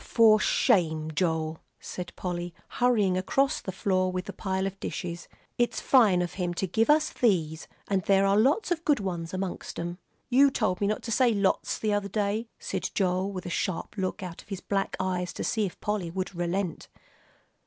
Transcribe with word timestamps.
"For 0.03 0.39
shame, 0.39 1.11
Joel!" 1.13 1.59
said 1.79 2.11
Polly, 2.15 2.55
hurrying 2.69 3.19
across 3.19 3.61
the 3.61 3.71
floor 3.71 4.11
with 4.11 4.25
the 4.25 4.33
pile 4.33 4.65
of 4.65 4.79
dishes; 4.79 5.27
"it's 5.59 5.79
fine 5.79 6.23
of 6.23 6.33
him 6.41 6.55
to 6.55 6.65
give 6.65 6.89
us 6.89 7.11
these. 7.11 7.67
And 7.87 8.01
there 8.01 8.25
are 8.25 8.35
lots 8.35 8.71
of 8.71 8.83
good 8.83 8.99
ones 8.99 9.31
amongst 9.31 9.77
'em." 9.79 9.99
"You 10.27 10.49
told 10.49 10.81
me 10.81 10.87
not 10.87 11.03
to 11.03 11.11
say 11.11 11.35
'lots,' 11.35 11.77
the 11.77 11.93
other 11.93 12.09
day," 12.09 12.47
said 12.57 12.89
Joel, 12.95 13.31
with 13.31 13.45
a 13.45 13.51
sharp 13.51 13.95
look 13.95 14.23
out 14.23 14.41
of 14.41 14.47
his 14.49 14.59
black 14.59 14.95
eyes 14.99 15.33
to 15.33 15.43
see 15.43 15.67
if 15.67 15.79
Polly 15.79 16.09
would 16.09 16.33
relent. 16.33 16.87